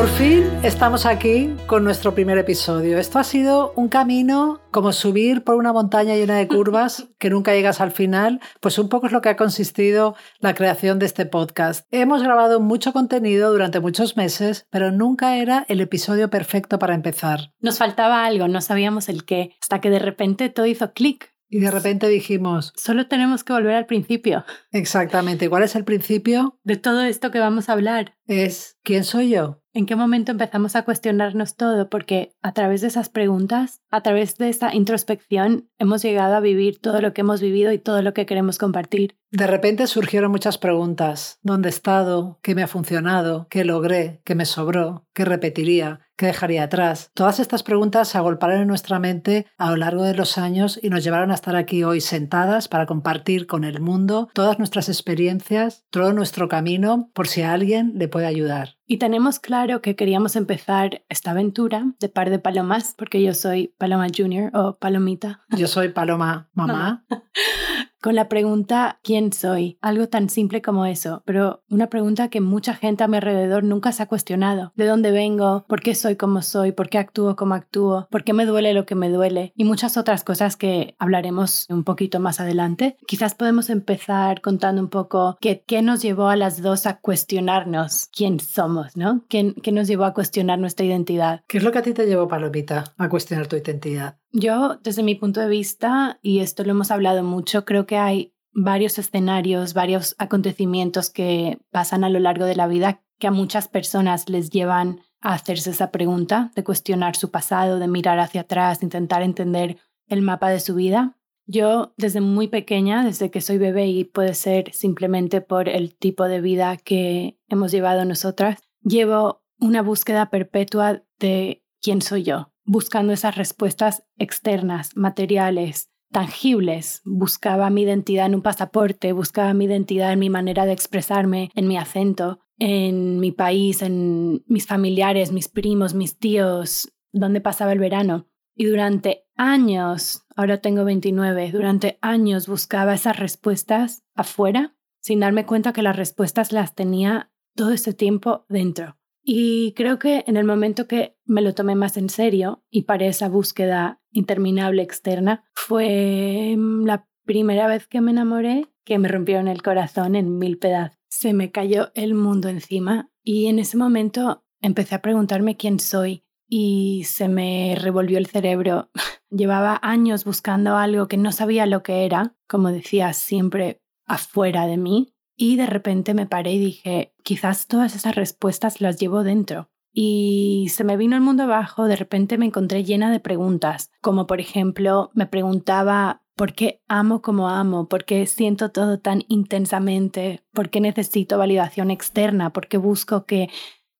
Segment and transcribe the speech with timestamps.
[0.00, 2.96] Por fin estamos aquí con nuestro primer episodio.
[2.96, 7.52] Esto ha sido un camino como subir por una montaña llena de curvas que nunca
[7.52, 11.26] llegas al final, pues un poco es lo que ha consistido la creación de este
[11.26, 11.86] podcast.
[11.90, 17.52] Hemos grabado mucho contenido durante muchos meses, pero nunca era el episodio perfecto para empezar.
[17.60, 21.34] Nos faltaba algo, no sabíamos el qué, hasta que de repente todo hizo clic.
[21.50, 22.72] Y de repente dijimos...
[22.74, 24.44] Solo tenemos que volver al principio.
[24.70, 25.50] Exactamente.
[25.50, 26.58] ¿Cuál es el principio?
[26.62, 28.14] De todo esto que vamos a hablar.
[28.26, 29.59] Es ¿quién soy yo?
[29.72, 31.88] ¿En qué momento empezamos a cuestionarnos todo?
[31.88, 36.80] Porque a través de esas preguntas, a través de esa introspección, hemos llegado a vivir
[36.80, 39.19] todo lo que hemos vivido y todo lo que queremos compartir.
[39.32, 41.38] De repente surgieron muchas preguntas.
[41.42, 42.40] ¿Dónde he estado?
[42.42, 43.46] ¿Qué me ha funcionado?
[43.48, 44.20] ¿Qué logré?
[44.24, 45.06] ¿Qué me sobró?
[45.14, 46.00] ¿Qué repetiría?
[46.16, 47.12] ¿Qué dejaría atrás?
[47.14, 50.90] Todas estas preguntas se agolparon en nuestra mente a lo largo de los años y
[50.90, 55.86] nos llevaron a estar aquí hoy sentadas para compartir con el mundo todas nuestras experiencias,
[55.90, 58.76] todo nuestro camino, por si a alguien le puede ayudar.
[58.86, 63.74] Y tenemos claro que queríamos empezar esta aventura de par de palomas, porque yo soy
[63.78, 65.42] Paloma Junior o Palomita.
[65.56, 67.06] Yo soy Paloma Mamá.
[68.00, 69.78] con la pregunta ¿quién soy?
[69.80, 73.92] Algo tan simple como eso, pero una pregunta que mucha gente a mi alrededor nunca
[73.92, 74.72] se ha cuestionado.
[74.76, 75.64] ¿De dónde vengo?
[75.68, 76.72] ¿Por qué soy como soy?
[76.72, 78.08] ¿Por qué actúo como actúo?
[78.10, 79.52] ¿Por qué me duele lo que me duele?
[79.56, 82.96] Y muchas otras cosas que hablaremos un poquito más adelante.
[83.06, 88.08] Quizás podemos empezar contando un poco qué, qué nos llevó a las dos a cuestionarnos
[88.14, 89.24] quién somos, ¿no?
[89.28, 91.42] ¿Qué, ¿Qué nos llevó a cuestionar nuestra identidad?
[91.46, 94.19] ¿Qué es lo que a ti te llevó, Palomita, a cuestionar tu identidad?
[94.32, 98.32] Yo, desde mi punto de vista, y esto lo hemos hablado mucho, creo que hay
[98.52, 103.68] varios escenarios, varios acontecimientos que pasan a lo largo de la vida que a muchas
[103.68, 108.82] personas les llevan a hacerse esa pregunta, de cuestionar su pasado, de mirar hacia atrás,
[108.82, 111.16] intentar entender el mapa de su vida.
[111.46, 116.24] Yo desde muy pequeña, desde que soy bebé y puede ser simplemente por el tipo
[116.24, 123.12] de vida que hemos llevado nosotras, llevo una búsqueda perpetua de quién soy yo, buscando
[123.12, 127.02] esas respuestas externas, materiales, tangibles.
[127.04, 131.66] Buscaba mi identidad en un pasaporte, buscaba mi identidad en mi manera de expresarme, en
[131.66, 137.80] mi acento, en mi país, en mis familiares, mis primos, mis tíos, dónde pasaba el
[137.80, 138.28] verano.
[138.54, 145.72] Y durante años, ahora tengo 29, durante años buscaba esas respuestas afuera, sin darme cuenta
[145.72, 148.99] que las respuestas las tenía todo ese tiempo dentro.
[149.22, 153.08] Y creo que en el momento que me lo tomé más en serio y paré
[153.08, 159.46] esa búsqueda interminable externa, fue mm, la primera vez que me enamoré que me rompieron
[159.46, 160.98] el corazón en mil pedazos.
[161.08, 166.24] Se me cayó el mundo encima y en ese momento empecé a preguntarme quién soy
[166.48, 168.90] y se me revolvió el cerebro.
[169.30, 174.76] Llevaba años buscando algo que no sabía lo que era, como decía, siempre afuera de
[174.76, 179.70] mí, y de repente me paré y dije, quizás todas esas respuestas las llevo dentro.
[179.90, 184.26] Y se me vino el mundo abajo, de repente me encontré llena de preguntas, como
[184.26, 190.44] por ejemplo, me preguntaba por qué amo como amo, por qué siento todo tan intensamente,
[190.52, 193.48] por qué necesito validación externa, por qué busco que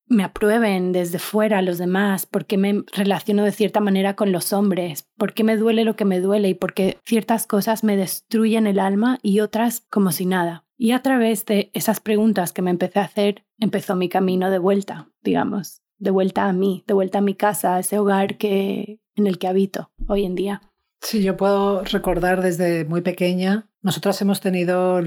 [0.07, 4.53] me aprueben desde fuera los demás, por qué me relaciono de cierta manera con los
[4.53, 7.97] hombres, por qué me duele lo que me duele y por qué ciertas cosas me
[7.97, 10.67] destruyen el alma y otras como si nada.
[10.83, 14.59] Y a través de esas preguntas que me empecé a hacer, empezó mi camino de
[14.59, 18.99] vuelta, digamos, de vuelta a mí, de vuelta a mi casa, a ese hogar que,
[19.15, 20.63] en el que habito hoy en día.
[21.03, 25.03] Sí, yo puedo recordar desde muy pequeña, nosotras hemos tenido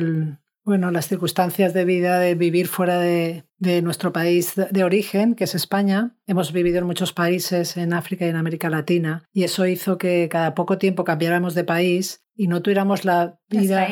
[0.63, 5.45] bueno, las circunstancias de vida de vivir fuera de, de, nuestro país de origen, que
[5.45, 6.15] es España.
[6.27, 10.29] Hemos vivido en muchos países, en África y en América Latina, y eso hizo que
[10.29, 13.87] cada poco tiempo cambiáramos de país y no tuviéramos la vida.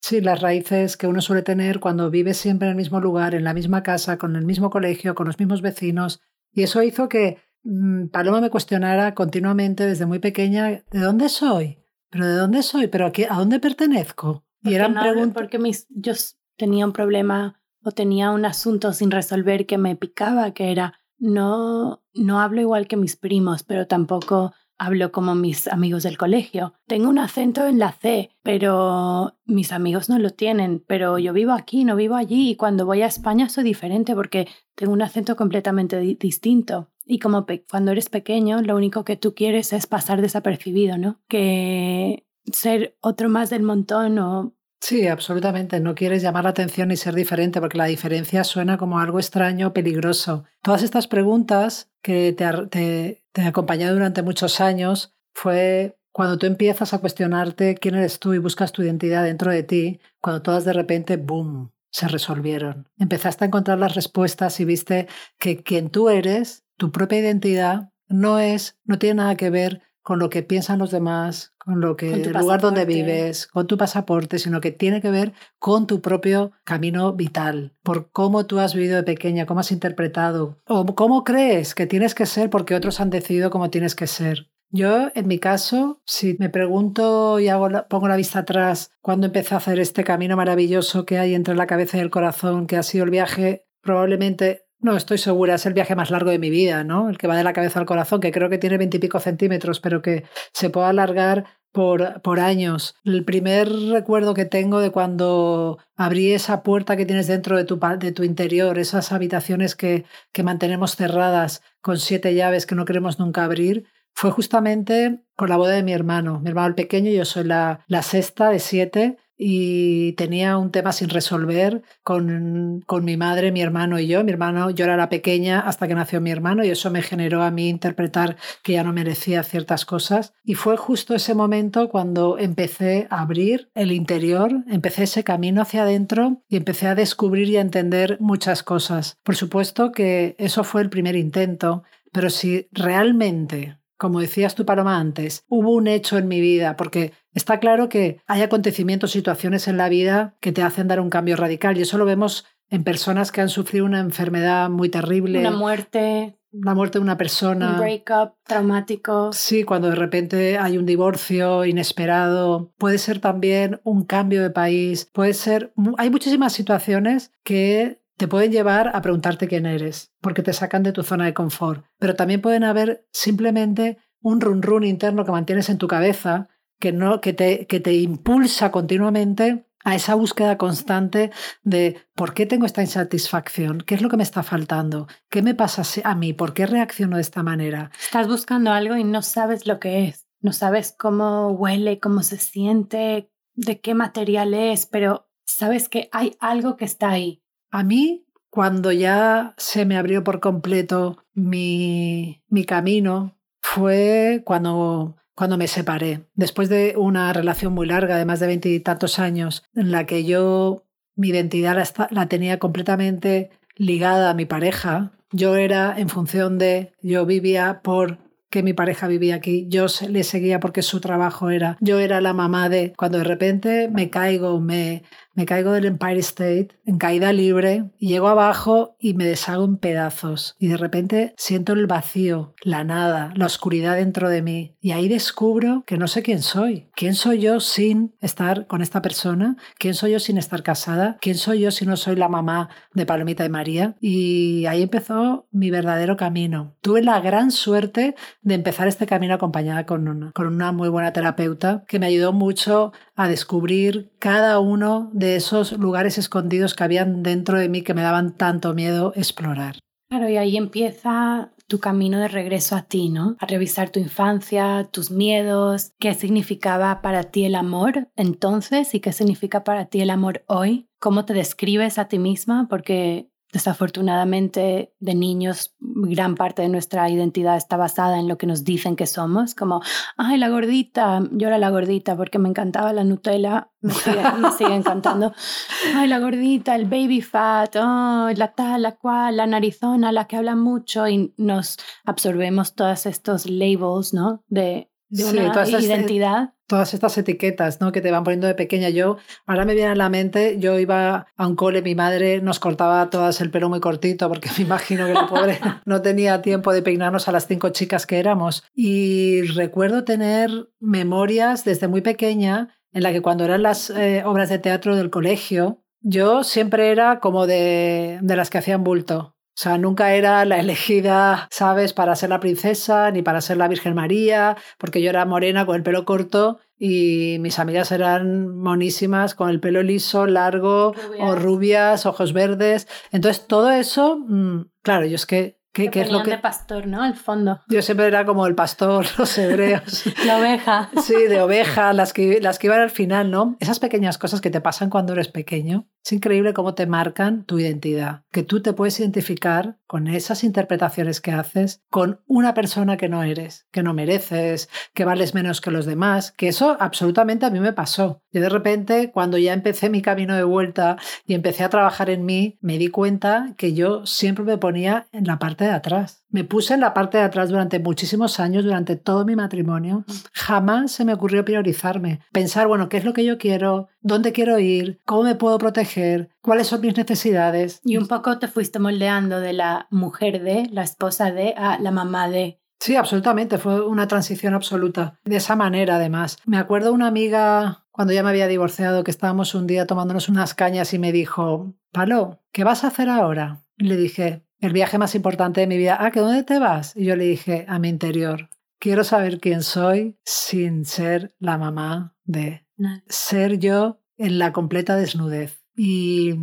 [0.00, 3.44] Sí, las raíces que uno suele tener cuando vive siempre en el mismo lugar, en
[3.44, 6.20] la misma casa, con el mismo colegio, con los mismos vecinos.
[6.52, 11.78] Y eso hizo que mm, Paloma me cuestionara continuamente desde muy pequeña, ¿de dónde soy?
[12.10, 12.86] ¿Pero de dónde soy?
[12.86, 14.44] ¿Pero a, a dónde pertenezco?
[14.62, 15.34] Y eran preguntas...
[15.34, 16.12] Porque mis, yo
[16.56, 22.02] tenía un problema o tenía un asunto sin resolver que me picaba, que era, no,
[22.14, 26.74] no hablo igual que mis primos, pero tampoco Hablo como mis amigos del colegio.
[26.86, 30.84] Tengo un acento en la C, pero mis amigos no lo tienen.
[30.86, 32.50] Pero yo vivo aquí, no vivo allí.
[32.50, 36.90] Y cuando voy a España soy diferente porque tengo un acento completamente distinto.
[37.04, 41.20] Y como cuando eres pequeño, lo único que tú quieres es pasar desapercibido, ¿no?
[41.28, 45.80] Que ser otro más del montón o Sí, absolutamente.
[45.80, 49.72] No quieres llamar la atención y ser diferente porque la diferencia suena como algo extraño,
[49.72, 50.44] peligroso.
[50.62, 56.94] Todas estas preguntas que te, te, han acompañado durante muchos años fue cuando tú empiezas
[56.94, 60.72] a cuestionarte quién eres tú y buscas tu identidad dentro de ti, cuando todas de
[60.72, 62.88] repente, ¡boom!, se resolvieron.
[62.98, 65.08] Empezaste a encontrar las respuestas y viste
[65.38, 70.20] que quien tú eres, tu propia identidad, no es, no tiene nada que ver con
[70.20, 74.38] lo que piensan los demás, con lo que el lugar donde vives, con tu pasaporte,
[74.38, 78.94] sino que tiene que ver con tu propio camino vital, por cómo tú has vivido
[78.94, 83.10] de pequeña, cómo has interpretado o cómo crees que tienes que ser porque otros han
[83.10, 84.48] decidido cómo tienes que ser.
[84.70, 89.54] Yo, en mi caso, si me pregunto y hago pongo la vista atrás cuando empecé
[89.54, 92.84] a hacer este camino maravilloso que hay entre la cabeza y el corazón, que ha
[92.84, 96.84] sido el viaje probablemente no, estoy segura, es el viaje más largo de mi vida,
[96.84, 97.08] ¿no?
[97.08, 100.02] El que va de la cabeza al corazón, que creo que tiene veintipico centímetros, pero
[100.02, 102.94] que se puede alargar por, por, años.
[103.04, 107.78] El primer recuerdo que tengo de cuando abrí esa puerta que tienes dentro de tu,
[107.98, 113.18] de tu interior, esas habitaciones que, que mantenemos cerradas con siete llaves que no queremos
[113.18, 116.40] nunca abrir, fue justamente con la boda de mi hermano.
[116.40, 120.92] Mi hermano el pequeño, yo soy la, la sexta de siete y tenía un tema
[120.92, 124.24] sin resolver con, con, mi madre, mi hermano y yo.
[124.24, 127.42] Mi hermano, yo era la pequeña hasta que nació mi hermano y eso me generó
[127.42, 130.32] a mí interpretar que ya no merecía ciertas cosas.
[130.44, 135.82] Y fue justo ese momento cuando empecé a abrir el interior, empecé ese camino hacia
[135.82, 139.18] adentro y empecé a descubrir y a entender muchas cosas.
[139.22, 141.82] Por supuesto que eso fue el primer intento,
[142.12, 147.12] pero si realmente como decías tú, Paloma, antes, hubo un hecho en mi vida, porque
[147.32, 151.36] está claro que hay acontecimientos, situaciones en la vida que te hacen dar un cambio
[151.36, 155.40] radical y eso lo vemos en personas que han sufrido una enfermedad muy terrible.
[155.40, 156.36] Una muerte.
[156.52, 157.72] La muerte de una persona.
[157.72, 159.30] Un breakup traumático.
[159.32, 162.72] Sí, cuando de repente hay un divorcio inesperado.
[162.78, 165.04] Puede ser también un cambio de país.
[165.12, 165.72] Puede ser.
[165.98, 170.92] Hay muchísimas situaciones que te pueden llevar a preguntarte quién eres, porque te sacan de
[170.92, 171.84] tu zona de confort.
[171.98, 176.48] Pero también pueden haber simplemente un run run interno que mantienes en tu cabeza
[176.80, 181.30] que, no, que, te, que te impulsa continuamente a esa búsqueda constante
[181.62, 185.54] de por qué tengo esta insatisfacción, qué es lo que me está faltando, qué me
[185.54, 187.92] pasa a mí, por qué reacciono de esta manera.
[188.00, 192.38] Estás buscando algo y no sabes lo que es, no sabes cómo huele, cómo se
[192.38, 198.26] siente, de qué material es, pero sabes que hay algo que está ahí a mí,
[198.50, 206.26] cuando ya se me abrió por completo mi, mi camino, fue cuando, cuando me separé.
[206.34, 210.84] Después de una relación muy larga, de más de veintitantos años, en la que yo
[211.14, 216.92] mi identidad la, la tenía completamente ligada a mi pareja, yo era en función de,
[217.02, 218.18] yo vivía por
[218.48, 222.32] que mi pareja vivía aquí, yo le seguía porque su trabajo era, yo era la
[222.32, 225.02] mamá de, cuando de repente me caigo, me,
[225.36, 230.56] me caigo del Empire State en caída libre llego abajo y me deshago en pedazos.
[230.58, 234.76] Y de repente siento el vacío, la nada, la oscuridad dentro de mí.
[234.80, 236.88] Y ahí descubro que no sé quién soy.
[236.94, 239.56] ¿Quién soy yo sin estar con esta persona?
[239.78, 241.18] ¿Quién soy yo sin estar casada?
[241.20, 243.96] ¿Quién soy yo si no soy la mamá de Palomita y María?
[244.00, 246.74] Y ahí empezó mi verdadero camino.
[246.80, 251.98] Tuve la gran suerte de empezar este camino acompañada con una muy buena terapeuta que
[251.98, 257.68] me ayudó mucho a descubrir cada uno de esos lugares escondidos que habían dentro de
[257.68, 259.78] mí que me daban tanto miedo explorar.
[260.08, 263.36] Claro, y ahí empieza tu camino de regreso a ti, ¿no?
[263.40, 269.12] A revisar tu infancia, tus miedos, qué significaba para ti el amor entonces y qué
[269.12, 275.14] significa para ti el amor hoy, cómo te describes a ti misma, porque Desafortunadamente, de
[275.14, 279.54] niños, gran parte de nuestra identidad está basada en lo que nos dicen que somos,
[279.54, 279.80] como,
[280.18, 285.32] ay, la gordita, yo era la gordita porque me encantaba la Nutella, me sigue, encantando,
[285.96, 290.36] ay, la gordita, el baby fat, oh, la tal, la cual, la narizona, la que
[290.36, 294.44] habla mucho y nos absorbemos todos estos labels, ¿no?
[294.48, 297.92] De, de una identidad todas estas etiquetas ¿no?
[297.92, 298.88] que te van poniendo de pequeña.
[298.88, 302.58] Yo, ahora me viene a la mente, yo iba a un cole, mi madre nos
[302.58, 306.72] cortaba todas el pelo muy cortito porque me imagino que la pobre no tenía tiempo
[306.72, 308.64] de peinarnos a las cinco chicas que éramos.
[308.74, 314.48] Y recuerdo tener memorias desde muy pequeña en la que cuando eran las eh, obras
[314.48, 319.35] de teatro del colegio, yo siempre era como de, de las que hacían bulto.
[319.56, 323.68] O sea, nunca era la elegida, ¿sabes?, para ser la princesa ni para ser la
[323.68, 329.34] Virgen María, porque yo era morena con el pelo corto y mis amigas eran monísimas
[329.34, 332.86] con el pelo liso, largo o rubias, ojos verdes.
[333.12, 337.02] Entonces, todo eso, mm, claro, yo es que ¿Qué, es lo que de pastor, ¿no?
[337.02, 337.60] Al fondo.
[337.68, 340.04] Yo siempre era como el pastor, los hebreos.
[340.26, 340.90] La oveja.
[341.02, 343.56] Sí, de oveja, las que, las que iban al final, ¿no?
[343.60, 345.88] Esas pequeñas cosas que te pasan cuando eres pequeño.
[346.04, 351.20] Es increíble cómo te marcan tu identidad, que tú te puedes identificar con esas interpretaciones
[351.20, 355.72] que haces con una persona que no eres, que no mereces, que vales menos que
[355.72, 358.22] los demás, que eso absolutamente a mí me pasó.
[358.30, 362.24] Y de repente, cuando ya empecé mi camino de vuelta y empecé a trabajar en
[362.24, 366.24] mí, me di cuenta que yo siempre me ponía en la parte de atrás.
[366.28, 370.04] Me puse en la parte de atrás durante muchísimos años, durante todo mi matrimonio.
[370.32, 373.88] Jamás se me ocurrió priorizarme, pensar, bueno, ¿qué es lo que yo quiero?
[374.00, 375.00] ¿Dónde quiero ir?
[375.04, 376.30] ¿Cómo me puedo proteger?
[376.42, 377.80] ¿Cuáles son mis necesidades?
[377.84, 381.90] Y un poco te fuiste moldeando de la mujer de, la esposa de, a la
[381.90, 382.60] mamá de.
[382.78, 385.18] Sí, absolutamente, fue una transición absoluta.
[385.24, 386.38] De esa manera, además.
[386.44, 390.54] Me acuerdo una amiga cuando ya me había divorciado que estábamos un día tomándonos unas
[390.54, 393.62] cañas y me dijo, Palo, ¿qué vas a hacer ahora?
[393.78, 395.96] Y le dije, el viaje más importante de mi vida.
[396.00, 396.94] Ah, ¿que dónde te vas?
[396.96, 398.50] Y yo le dije, a mi interior.
[398.78, 402.66] Quiero saber quién soy sin ser la mamá de
[403.08, 405.64] ser yo en la completa desnudez.
[405.74, 406.34] Y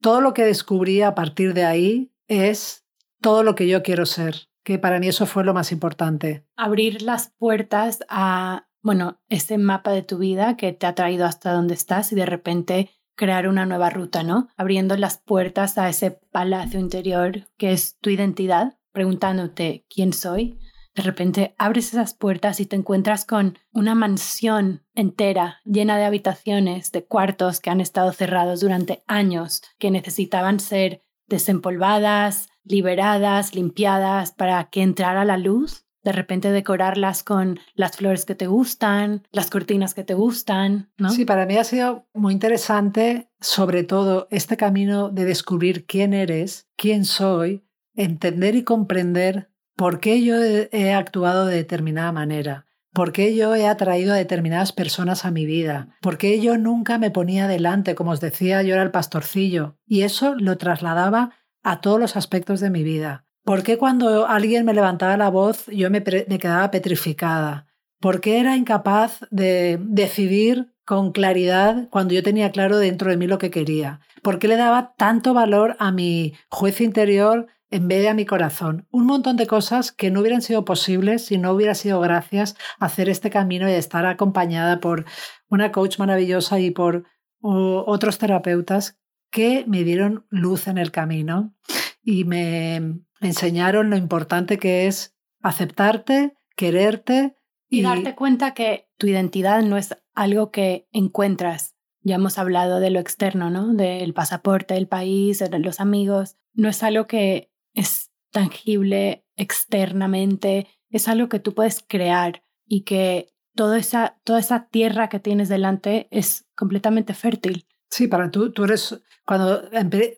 [0.00, 2.84] todo lo que descubrí a partir de ahí es
[3.20, 6.46] todo lo que yo quiero ser, que para mí eso fue lo más importante.
[6.56, 11.52] Abrir las puertas a, bueno, ese mapa de tu vida que te ha traído hasta
[11.52, 14.48] donde estás y de repente crear una nueva ruta, ¿no?
[14.56, 20.58] Abriendo las puertas a ese palacio interior que es tu identidad, preguntándote quién soy.
[20.94, 26.92] De repente abres esas puertas y te encuentras con una mansión entera llena de habitaciones,
[26.92, 34.64] de cuartos que han estado cerrados durante años, que necesitaban ser desempolvadas, liberadas, limpiadas para
[34.70, 39.92] que entrara la luz de repente decorarlas con las flores que te gustan, las cortinas
[39.92, 41.10] que te gustan, ¿no?
[41.10, 46.68] Sí, para mí ha sido muy interesante, sobre todo este camino de descubrir quién eres,
[46.76, 52.66] quién soy, entender y comprender por qué yo he actuado de determinada manera.
[52.92, 55.88] ¿Por qué yo he atraído a determinadas personas a mi vida?
[56.00, 57.96] ¿Por qué yo nunca me ponía delante?
[57.96, 59.76] Como os decía, yo era el pastorcillo.
[59.88, 61.32] Y eso lo trasladaba
[61.64, 63.25] a todos los aspectos de mi vida.
[63.46, 67.68] ¿Por qué cuando alguien me levantaba la voz yo me, quedaba petrificada?
[68.00, 73.28] ¿Por qué era incapaz de decidir con claridad cuando yo tenía claro dentro de mí
[73.28, 74.00] lo que quería?
[74.20, 78.26] ¿Por qué le daba tanto valor a mi juez interior en vez de a mi
[78.26, 78.88] corazón?
[78.90, 82.86] Un montón de cosas que no hubieran sido posibles si no hubiera sido gracias a
[82.86, 85.04] hacer este camino y estar acompañada por
[85.48, 87.04] una coach maravillosa y por
[87.40, 88.98] otros terapeutas
[89.30, 91.54] que me dieron luz en el camino
[92.02, 97.36] y me, me enseñaron lo importante que es aceptarte, quererte
[97.68, 101.74] y, darte cuenta que tu identidad no es algo que encuentras.
[102.02, 103.74] Ya hemos hablado de lo externo, ¿no?
[103.74, 106.36] Del pasaporte, del país, los amigos.
[106.54, 113.34] No es algo que es tangible externamente, es algo que tú puedes crear y que
[113.54, 117.65] toda esa, toda esa tierra que tienes delante es completamente fértil.
[117.90, 119.62] Sí, para tú, tú eres, cuando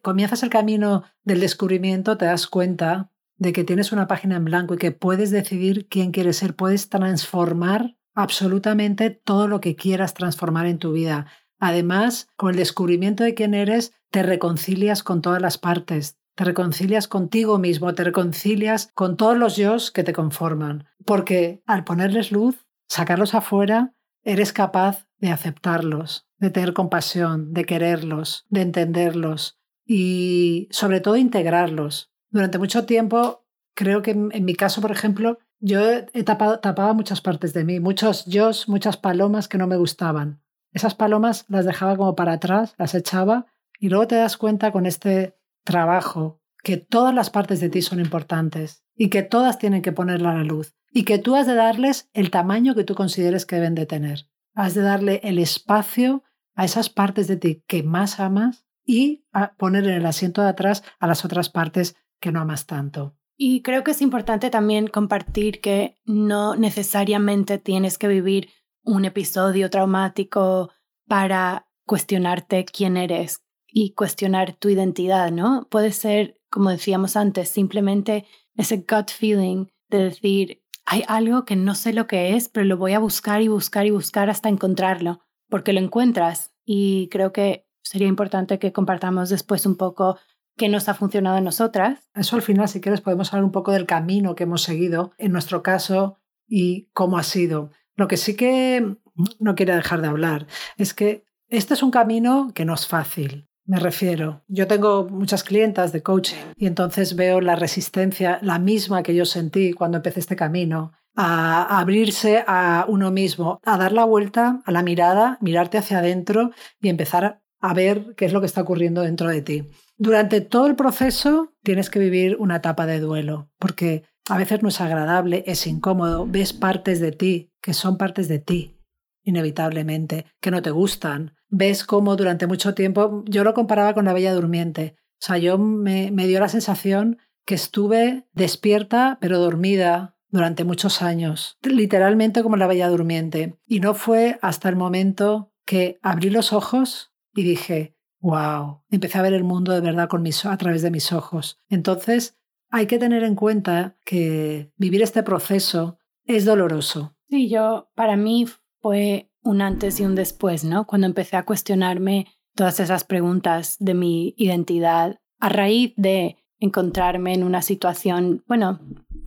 [0.03, 4.75] comienzas el camino del descubrimiento, te das cuenta de que tienes una página en blanco
[4.75, 10.67] y que puedes decidir quién quieres ser, puedes transformar absolutamente todo lo que quieras transformar
[10.67, 11.27] en tu vida.
[11.61, 17.09] Además, con el descubrimiento de quién eres, te reconcilias con todas las partes, te reconcilias
[17.09, 22.67] contigo mismo, te reconcilias con todos los yo que te conforman, porque al ponerles luz,
[22.89, 31.01] sacarlos afuera, eres capaz de aceptarlos, de tener compasión, de quererlos, de entenderlos y sobre
[31.01, 32.13] todo integrarlos.
[32.31, 37.21] Durante mucho tiempo, creo que en, mi caso, por ejemplo, yo he tapado, tapaba muchas
[37.21, 40.41] partes de mí, muchos yo, muchas palomas que no me gustaban.
[40.73, 43.47] Esas palomas las dejaba como para atrás, las echaba
[43.81, 48.01] y luego te das cuenta con este trabajo que todas las partes de ti son
[48.01, 51.55] importantes y que todas tienen que ponerla a la luz y que tú has de
[51.55, 54.29] darles el tamaño que tú consideres que deben de tener.
[54.55, 56.25] Has de darle el espacio
[56.59, 59.25] a esas partes de ti que más amas y
[59.59, 63.17] poner en el asiento de atrás a las otras partes que no amas tanto.
[63.37, 68.51] Y creo que es importante también compartir que no necesariamente tienes que vivir
[68.83, 70.71] un episodio traumático
[71.07, 75.69] para cuestionarte quién eres y cuestionar tu identidad, ¿no?
[75.71, 81.77] Puede ser, como decíamos antes, simplemente ese gut feeling de decir, hay algo que no
[81.77, 85.21] sé lo que es, pero lo voy a buscar y buscar y buscar hasta encontrarlo
[85.49, 90.19] porque lo encuentras y creo que sería importante que compartamos después un poco
[90.57, 92.11] qué nos ha funcionado a nosotras.
[92.15, 95.33] Eso al final, si quieres, podemos hablar un poco del camino que hemos seguido en
[95.33, 97.71] nuestro caso y cómo ha sido.
[97.97, 98.97] Lo que sí que
[99.39, 103.49] no quiero dejar de hablar es que este es un camino que no es fácil.
[103.65, 109.03] Me refiero, yo tengo muchas clientas de coaching y entonces veo la resistencia, la misma
[109.03, 114.05] que yo sentí cuando empecé este camino, a abrirse a uno mismo, a dar la
[114.05, 118.47] vuelta a la mirada, mirarte hacia adentro y empezar a ver qué es lo que
[118.47, 119.69] está ocurriendo dentro de ti.
[119.97, 124.69] Durante todo el proceso tienes que vivir una etapa de duelo, porque a veces no
[124.69, 128.79] es agradable, es incómodo, ves partes de ti que son partes de ti,
[129.25, 131.35] inevitablemente, que no te gustan.
[131.49, 135.59] Ves cómo durante mucho tiempo, yo lo comparaba con la Bella Durmiente, o sea, yo
[135.59, 142.57] me, me dio la sensación que estuve despierta pero dormida durante muchos años, literalmente como
[142.57, 143.59] la Bella Durmiente.
[143.67, 149.23] Y no fue hasta el momento que abrí los ojos y dije, wow, empecé a
[149.23, 151.61] ver el mundo de verdad con mis, a través de mis ojos.
[151.69, 152.39] Entonces,
[152.71, 157.17] hay que tener en cuenta que vivir este proceso es doloroso.
[157.29, 158.47] Sí, yo, para mí
[158.81, 160.87] fue un antes y un después, ¿no?
[160.87, 167.45] Cuando empecé a cuestionarme todas esas preguntas de mi identidad a raíz de encontrarme en
[167.45, 168.81] una situación, bueno,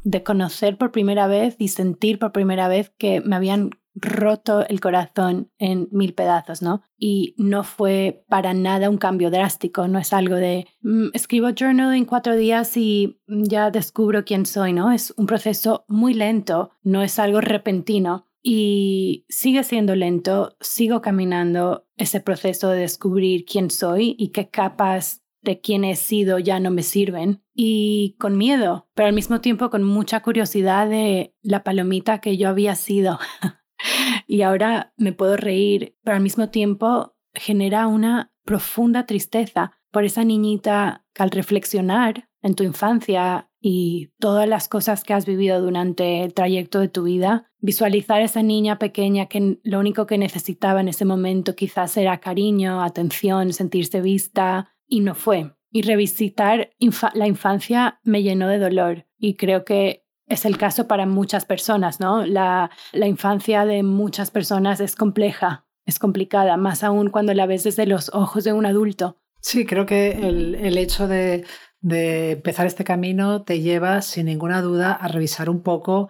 [0.04, 4.80] de conocer por primera vez y sentir por primera vez que me habían roto el
[4.80, 6.82] corazón en mil pedazos, ¿no?
[6.98, 11.94] Y no fue para nada un cambio drástico, no es algo de mm, escribo journal
[11.94, 14.92] en cuatro días y ya descubro quién soy, ¿no?
[14.92, 21.86] Es un proceso muy lento, no es algo repentino y sigue siendo lento, sigo caminando
[21.98, 26.72] ese proceso de descubrir quién soy y qué capas de quién he sido ya no
[26.72, 32.20] me sirven y con miedo, pero al mismo tiempo con mucha curiosidad de la palomita
[32.20, 33.20] que yo había sido.
[34.28, 40.24] y ahora me puedo reír, pero al mismo tiempo genera una profunda tristeza por esa
[40.24, 46.24] niñita que al reflexionar en tu infancia y todas las cosas que has vivido durante
[46.24, 50.88] el trayecto de tu vida, visualizar esa niña pequeña que lo único que necesitaba en
[50.88, 55.56] ese momento quizás era cariño, atención, sentirse vista, y no fue.
[55.72, 56.70] Y revisitar
[57.14, 62.00] la infancia me llenó de dolor y creo que es el caso para muchas personas,
[62.00, 62.26] ¿no?
[62.26, 67.64] La, la infancia de muchas personas es compleja, es complicada, más aún cuando la ves
[67.64, 69.18] desde los ojos de un adulto.
[69.40, 71.46] Sí, creo que el, el hecho de,
[71.80, 76.10] de empezar este camino te lleva sin ninguna duda a revisar un poco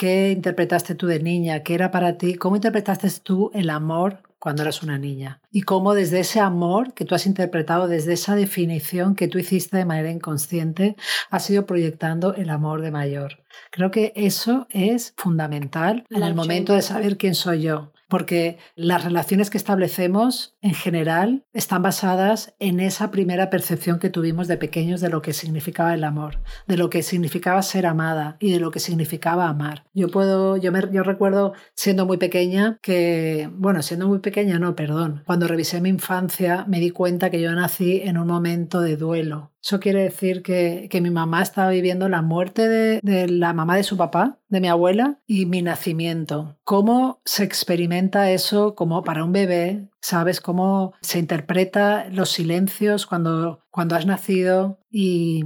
[0.00, 4.62] qué interpretaste tú de niña, qué era para ti, cómo interpretaste tú el amor cuando
[4.62, 9.14] eras una niña y cómo desde ese amor que tú has interpretado, desde esa definición
[9.14, 10.96] que tú hiciste de manera inconsciente,
[11.28, 13.40] has ido proyectando el amor de mayor.
[13.70, 19.04] Creo que eso es fundamental en el momento de saber quién soy yo porque las
[19.04, 25.00] relaciones que establecemos en general están basadas en esa primera percepción que tuvimos de pequeños
[25.00, 28.70] de lo que significaba el amor, de lo que significaba ser amada y de lo
[28.70, 29.86] que significaba amar.
[29.94, 34.76] Yo puedo, yo, me, yo recuerdo siendo muy pequeña que, bueno, siendo muy pequeña no,
[34.76, 38.96] perdón, cuando revisé mi infancia me di cuenta que yo nací en un momento de
[38.96, 43.76] duelo eso quiere decir que, que, mi mamá estaba viviendo la muerte de, la mamá
[43.76, 46.58] de su papá, de mi abuela, y mi nacimiento.
[46.64, 49.88] ¿Cómo se experimenta eso como para un bebé?
[50.00, 55.44] ¿Sabes cómo se interpreta los silencios cuando, cuando has nacido y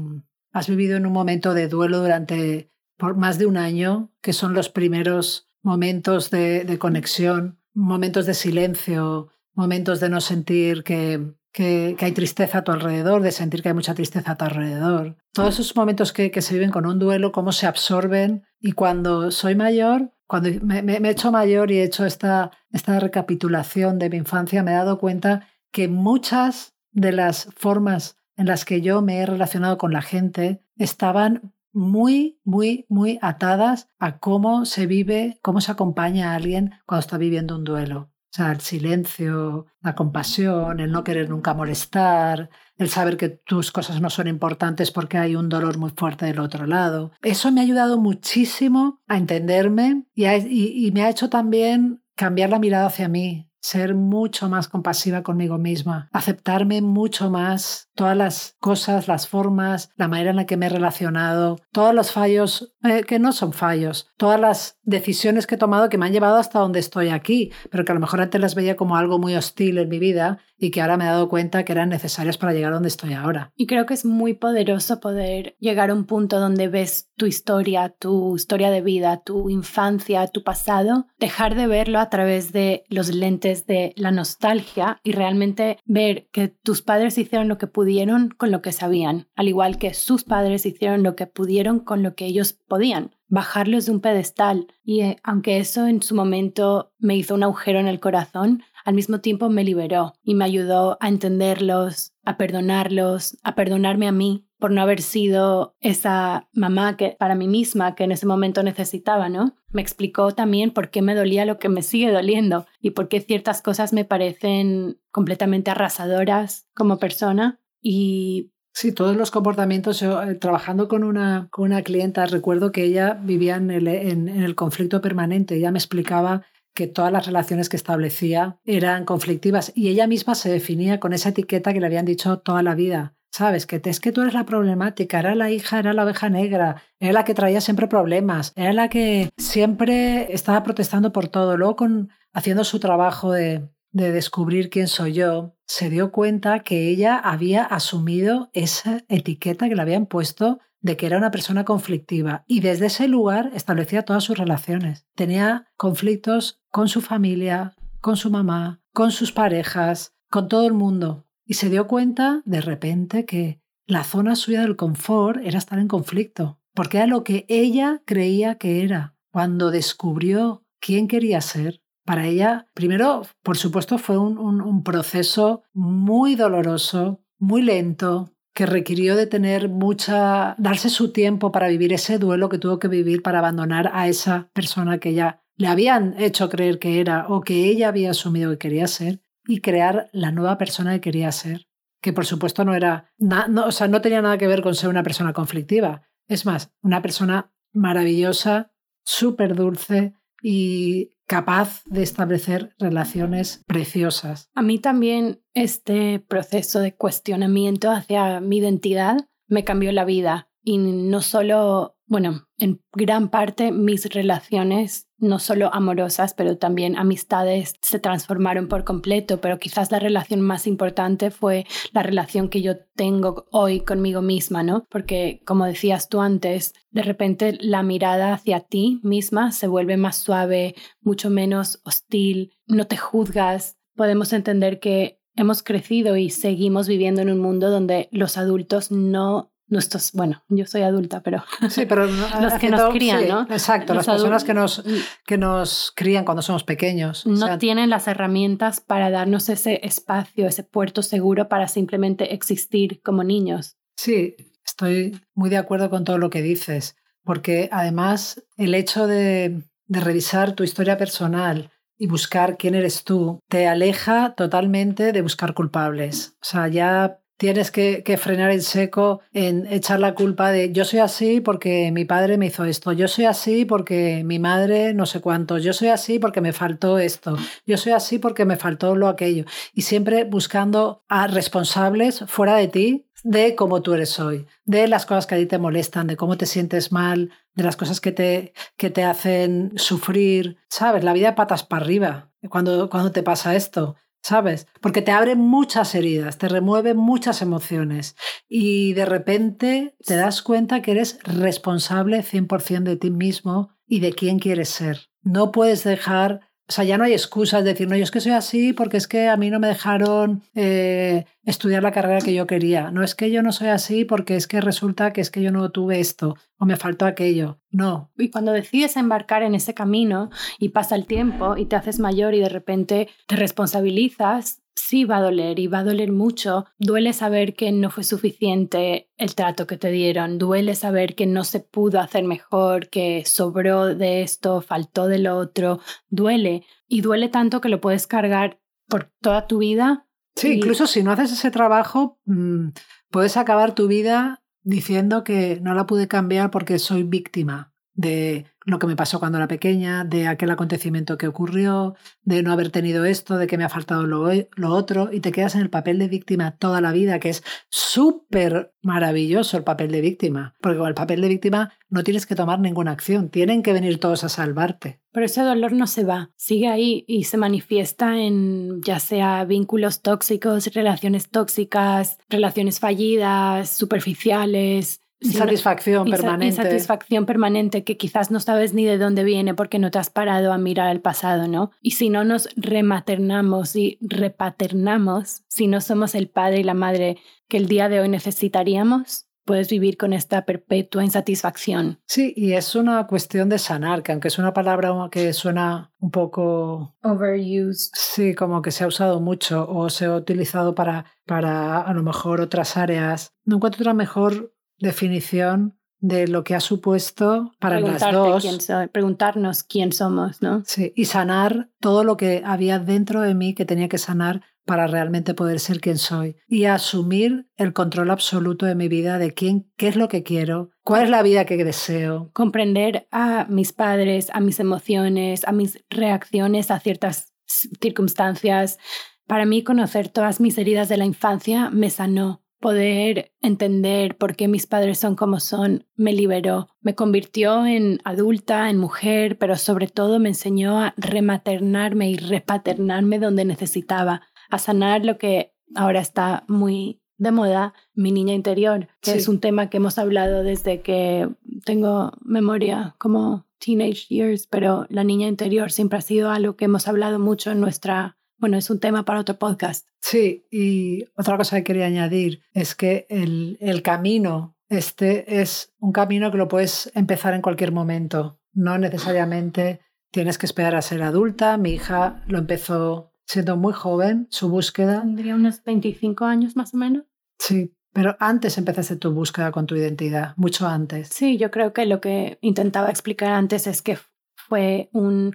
[0.52, 4.54] has vivido en un momento de duelo durante por más de un año, que son
[4.54, 12.12] los primeros momentos de conexión, momentos de silencio, momentos de no sentir que, que, hay
[12.12, 15.16] tristeza a tu alrededor, de sentir que hay mucha tristeza a tu alrededor.
[15.32, 18.44] Todos esos momentos que, se viven con un duelo, cómo se absorben.
[18.60, 23.98] Y cuando soy mayor, cuando me, he hecho mayor y he hecho esta, esta recapitulación
[23.98, 28.80] de mi infancia, me he dado cuenta que muchas de las formas en las que
[28.80, 34.86] yo me he relacionado con la gente estaban muy, muy, muy atadas a cómo se
[34.86, 38.10] vive, cómo se acompaña a alguien cuando está viviendo un duelo.
[38.34, 43.70] O sea, el silencio, la compasión, el no querer nunca molestar, el saber que tus
[43.70, 47.12] cosas no son importantes porque hay un dolor muy fuerte del otro lado.
[47.22, 52.86] Eso me ha ayudado muchísimo a entenderme y, me ha hecho también cambiar la mirada
[52.86, 59.26] hacia mí, ser mucho más compasiva conmigo misma, aceptarme mucho más todas las cosas, las
[59.26, 63.32] formas, la manera en la que me he relacionado, todos los fallos eh, que no
[63.32, 67.08] son fallos, todas las decisiones que he tomado que me han llevado hasta donde estoy
[67.08, 69.98] aquí, pero que a lo mejor antes las veía como algo muy hostil en mi
[69.98, 72.88] vida y que ahora me he dado cuenta que eran necesarias para llegar a donde
[72.88, 73.52] estoy ahora.
[73.56, 77.88] Y creo que es muy poderoso poder llegar a un punto donde ves tu historia,
[77.90, 83.14] tu historia de vida, tu infancia, tu pasado, dejar de verlo a través de los
[83.14, 88.50] lentes de la nostalgia y realmente ver que tus padres hicieron lo que pudieron con
[88.50, 92.26] lo que sabían, al igual que sus padres hicieron lo que pudieron con lo que
[92.26, 94.68] ellos podían bajarlos de un pedestal.
[94.84, 98.94] Y eh, aunque eso en su momento me hizo un agujero en el corazón, al
[98.94, 104.46] mismo tiempo me liberó y me ayudó a entenderlos, a perdonarlos, a perdonarme a mí
[104.58, 109.28] por no haber sido esa mamá que para mí misma que en ese momento necesitaba,
[109.28, 109.56] ¿no?
[109.72, 113.20] Me explicó también por qué me dolía lo que me sigue doliendo y por qué
[113.20, 120.00] ciertas cosas me parecen completamente arrasadoras como persona y Sí, todos los comportamientos.
[120.00, 124.28] Yo, eh, trabajando con una, con una clienta, recuerdo que ella vivía en el, en
[124.28, 125.54] el conflicto permanente.
[125.54, 126.42] Ella me explicaba
[126.74, 131.30] que todas las relaciones que establecía eran conflictivas y ella misma se definía con esa
[131.30, 133.14] etiqueta que le habían dicho toda la vida.
[133.30, 133.66] ¿Sabes?
[133.66, 137.12] Que es que tú eres la problemática, era la hija, era la oveja negra, era
[137.12, 141.56] la que traía siempre problemas, era la que siempre estaba protestando por todo.
[141.56, 146.88] Luego, con, haciendo su trabajo de, de descubrir quién soy yo, se dio cuenta que
[146.88, 152.44] ella había asumido esa etiqueta que le habían puesto de que era una persona conflictiva
[152.46, 155.06] y desde ese lugar establecía todas sus relaciones.
[155.14, 161.26] Tenía conflictos con su familia, con su mamá, con sus parejas, con todo el mundo
[161.46, 165.88] y se dio cuenta de repente que la zona suya del confort era estar en
[165.88, 169.16] conflicto, porque era lo que ella creía que era.
[169.32, 176.34] Cuando descubrió quién quería ser, para ella, primero, por supuesto, fue un, un proceso muy
[176.34, 182.48] doloroso, muy lento, que requirió de tener mucha, darse su tiempo para vivir ese duelo
[182.48, 186.78] que tuvo que vivir para abandonar a esa persona que ya le habían hecho creer
[186.78, 190.94] que era o que ella había asumido que quería ser y crear la nueva persona
[190.94, 191.66] que quería ser,
[192.00, 194.88] que por supuesto no era, no, o sea, no tenía nada que ver con ser
[194.88, 196.02] una persona conflictiva.
[196.28, 198.72] Es más, una persona maravillosa,
[199.04, 204.50] súper dulce y capaz de establecer relaciones preciosas.
[204.54, 210.78] A mí también este proceso de cuestionamiento hacia mi identidad me cambió la vida y
[210.78, 217.98] no solo, bueno, en gran parte mis relaciones, no solo amorosas, pero también amistades, se
[217.98, 223.46] transformaron por completo, pero quizás la relación más importante fue la relación que yo tengo
[223.50, 224.86] hoy conmigo misma, ¿no?
[224.90, 230.16] Porque, como decías tú antes, de repente la mirada hacia ti misma se vuelve más
[230.16, 237.22] suave, mucho menos hostil, no te juzgas, podemos entender que hemos crecido y seguimos viviendo
[237.22, 242.06] en un mundo donde los adultos no nuestros, bueno, yo soy adulta, pero, sí, pero
[242.40, 243.42] los que nos crían, ¿no?
[243.42, 244.82] Exacto, las personas que nos,
[245.26, 247.26] que nos crían cuando somos pequeños.
[247.26, 253.24] No tienen las herramientas para darnos ese espacio, ese puerto seguro para simplemente existir como
[253.24, 253.76] niños.
[253.96, 259.62] Sí, estoy muy de acuerdo con todo lo que dices, porque además el hecho de,
[259.86, 265.54] de revisar tu historia personal, y buscar quién eres tú te aleja totalmente de buscar
[265.54, 266.36] culpables.
[266.42, 271.00] O sea, ya tienes que, frenar en seco en echar la culpa de yo soy
[271.00, 275.20] así porque mi padre me hizo esto, yo soy así porque mi madre no sé
[275.20, 279.08] cuánto, yo soy así porque me faltó esto, yo soy así porque me faltó lo
[279.08, 279.44] aquello.
[279.72, 285.06] Y siempre buscando a responsables fuera de ti de cómo tú eres hoy, de las
[285.06, 288.12] cosas que a ti te molestan, de cómo te sientes mal, de las cosas que
[288.12, 290.58] te, que te hacen sufrir.
[290.68, 291.04] ¿Sabes?
[291.04, 293.96] La vida patas para arriba cuando, cuando te pasa esto.
[294.24, 294.66] ¿Sabes?
[294.80, 298.16] Porque te abre muchas heridas, te remueve muchas emociones
[298.48, 304.14] y de repente te das cuenta que eres responsable 100% de ti mismo y de
[304.14, 305.10] quién quieres ser.
[305.20, 308.22] No puedes dejar o sea, ya no hay excusas de decir, no, yo es que
[308.22, 312.32] soy así porque es que a mí no me dejaron eh, estudiar la carrera que
[312.32, 312.90] yo quería.
[312.90, 315.52] No es que yo no soy así porque es que resulta que es que yo
[315.52, 317.58] no tuve esto o me faltó aquello.
[317.70, 318.10] No.
[318.16, 322.32] Y cuando decides embarcar en ese camino y pasa el tiempo y te haces mayor
[322.34, 326.66] y de repente te responsabilizas, sí va a doler y va a doler mucho.
[326.78, 331.44] Duele saber que no fue suficiente el trato que te dieron, duele saber que no
[331.44, 337.60] se pudo hacer mejor, que sobró de esto, faltó del otro, duele y duele tanto
[337.60, 340.06] que lo puedes cargar por toda tu vida.
[340.36, 342.68] Sí, incluso si no haces ese trabajo, mm,
[343.10, 348.78] puedes acabar tu vida diciendo que no la pude cambiar porque soy víctima de lo
[348.78, 353.04] que me pasó cuando era pequeña, de aquel acontecimiento que ocurrió, de no haber tenido
[353.04, 356.08] esto, de que me ha faltado lo, otro, y te quedas en el papel de
[356.08, 360.94] víctima toda la vida, que es súper maravilloso el papel de víctima, porque con el
[360.94, 365.00] papel de víctima no tienes que tomar ninguna acción, tienen que venir todos a salvarte.
[365.12, 370.02] Pero ese dolor no se va, sigue ahí y se manifiesta en ya sea vínculos
[370.02, 376.46] tóxicos, relaciones tóxicas, relaciones fallidas, superficiales, Insatisfacción permanente.
[376.46, 380.52] Insatisfacción permanente que quizás no sabes ni de dónde viene porque no te has parado
[380.52, 381.70] a mirar el pasado, ¿no?
[381.80, 387.16] Y si no nos rematernamos y repaternamos, si no somos el padre y la madre
[387.48, 392.00] que el día de hoy necesitaríamos, puedes vivir con esta perpetua insatisfacción.
[392.06, 396.10] Sí, y es una cuestión de sanar, que aunque es una palabra que suena un
[396.10, 396.96] poco...
[397.02, 397.90] Overused.
[397.94, 402.02] Sí, como que se ha usado mucho o se ha utilizado para, para a lo
[402.02, 403.32] mejor otras áreas.
[403.44, 404.53] No encuentro otra mejor
[404.84, 408.44] definición de lo que ha supuesto para las dos.
[408.44, 410.62] Quién preguntarnos quién somos, ¿no?
[410.66, 414.86] Sí, y sanar todo lo que había dentro de mí que tenía que sanar para
[414.86, 419.70] realmente poder ser quien soy y asumir el control absoluto de mi vida, de quién,
[419.76, 422.30] qué es lo que quiero, cuál es la vida que deseo.
[422.34, 428.78] Comprender a mis padres, a mis emociones, a mis reacciones a ciertas circunstancias.
[429.26, 434.48] Para mí conocer todas mis heridas de la infancia me sanó poder entender por qué
[434.48, 436.70] mis padres son como son me liberó.
[436.80, 443.18] Me convirtió en adulta, en mujer, pero sobre todo me enseñó a rematernarme y repaternarme
[443.18, 449.12] donde necesitaba, a sanar lo que ahora está muy de moda, mi niña interior, que
[449.12, 451.28] es un tema que hemos hablado desde que
[451.66, 456.88] tengo memoria como teenage years, pero la niña interior siempre ha sido algo que hemos
[456.88, 459.88] hablado mucho en nuestra bueno, es un tema para otro podcast.
[460.02, 465.92] Sí, y otra cosa que quería añadir es que el, el camino, este es un
[465.92, 468.38] camino que lo puedes empezar en cualquier momento.
[468.52, 469.80] No necesariamente
[470.10, 471.56] tienes que esperar a ser adulta.
[471.56, 475.00] Mi hija lo empezó siendo muy joven, su búsqueda.
[475.00, 477.04] Tendría unos 25 años más o menos.
[477.38, 481.08] Sí, pero antes empezaste tu búsqueda con tu identidad, mucho antes.
[481.08, 483.96] Sí, yo creo que lo que intentaba explicar antes es que
[484.34, 485.32] fue un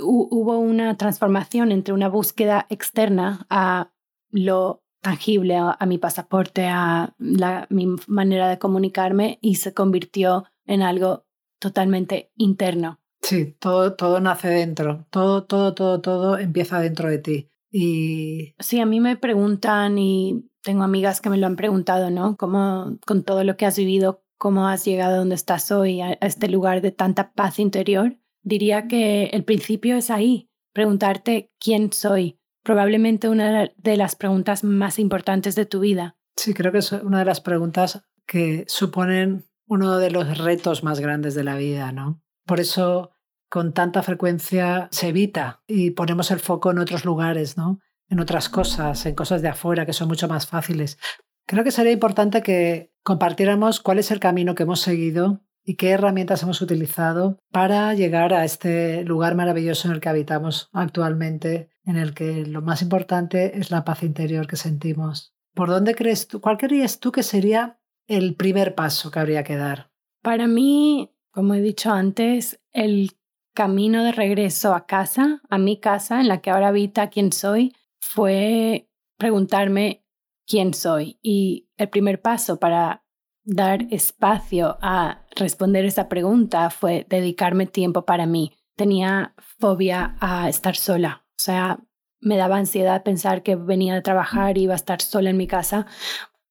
[0.00, 3.92] hubo una transformación entre una búsqueda externa a
[4.30, 10.82] lo tangible, a, mi pasaporte, a la, mi manera de comunicarme y se convirtió en
[10.82, 11.26] algo
[11.58, 13.00] totalmente interno.
[13.22, 17.50] Sí, todo, todo nace dentro, todo, todo, todo, todo empieza dentro de ti.
[17.70, 18.54] Y...
[18.58, 22.36] Sí, a mí me preguntan y tengo amigas que me lo han preguntado, ¿no?
[22.36, 26.12] ¿Cómo con todo lo que has vivido, cómo has llegado a donde estás hoy, a
[26.14, 28.16] este lugar de tanta paz interior?
[28.48, 34.98] Diría que el principio es ahí, preguntarte quién soy, probablemente una de las preguntas más
[34.98, 36.16] importantes de tu vida.
[36.36, 41.00] Sí, creo que es una de las preguntas que suponen uno de los retos más
[41.00, 42.22] grandes de la vida, ¿no?
[42.46, 43.10] Por eso
[43.48, 47.80] con tanta frecuencia se evita y ponemos el foco en otros lugares, ¿no?
[48.08, 50.98] En otras cosas, en cosas de afuera que son mucho más fáciles.
[51.46, 55.90] Creo que sería importante que compartiéramos cuál es el camino que hemos seguido y qué
[55.90, 61.96] herramientas hemos utilizado para llegar a este lugar maravilloso en el que habitamos actualmente, en
[61.96, 65.34] el que lo más importante es la paz interior que sentimos.
[65.54, 69.56] ¿Por dónde crees tú, cuál creías tú que sería el primer paso que habría que
[69.56, 69.90] dar?
[70.22, 73.10] Para mí, como he dicho antes, el
[73.52, 77.76] camino de regreso a casa, a mi casa, en la que ahora habita quién soy,
[78.00, 80.02] fue preguntarme
[80.46, 81.18] quién soy.
[81.20, 83.04] Y el primer paso para
[83.48, 88.52] dar espacio a responder esa pregunta fue dedicarme tiempo para mí.
[88.76, 91.80] Tenía fobia a estar sola, o sea,
[92.20, 95.46] me daba ansiedad pensar que venía de trabajar y iba a estar sola en mi
[95.46, 95.86] casa.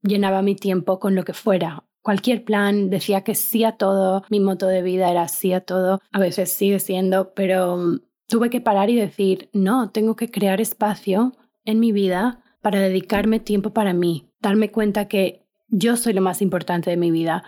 [0.02, 1.84] Llenaba mi tiempo con lo que fuera.
[2.02, 6.00] Cualquier plan, decía que sí a todo, mi moto de vida era sí a todo,
[6.12, 10.62] a veces sigue siendo, pero mm, tuve que parar y decir, no, tengo que crear
[10.62, 11.34] espacio
[11.66, 16.42] en mi vida para dedicarme tiempo para mí, darme cuenta que yo soy lo más
[16.42, 17.44] importante de mi vida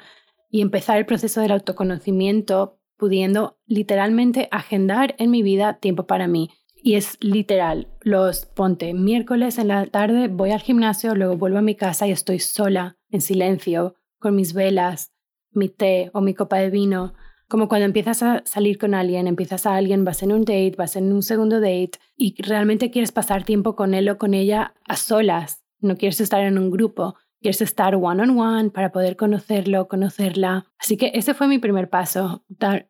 [0.50, 6.50] y empezar el proceso del autoconocimiento pudiendo literalmente agendar en mi vida tiempo para mí.
[6.82, 11.62] Y es literal, los ponte miércoles en la tarde, voy al gimnasio, luego vuelvo a
[11.62, 15.12] mi casa y estoy sola, en silencio, con mis velas,
[15.52, 17.14] mi té o mi copa de vino.
[17.48, 20.96] Como cuando empiezas a salir con alguien, empiezas a alguien, vas en un date, vas
[20.96, 24.96] en un segundo date y realmente quieres pasar tiempo con él o con ella a
[24.96, 27.16] solas, no quieres estar en un grupo.
[27.42, 30.66] Quieres estar one on one para poder conocerlo, conocerla.
[30.78, 32.44] Así que ese fue mi primer paso,